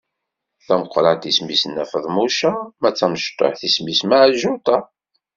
[0.67, 2.51] Tameqrant isem-is Nna Feḍmuca,
[2.81, 4.77] ma d tamecṭuḥt isem-is Meɛǧuṭa.